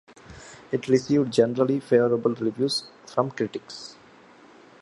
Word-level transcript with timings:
It 0.71 0.87
received 0.87 1.31
generally 1.31 1.79
favorable 1.79 2.33
reviews 2.33 2.89
from 3.05 3.29
critics. 3.29 3.95